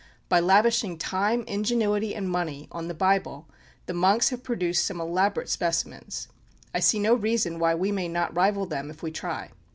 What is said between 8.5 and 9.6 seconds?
them if we try."